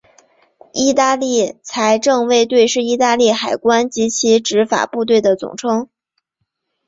[0.73, 5.89] 意大利财政卫队是意大利海关及其执法部队的总称。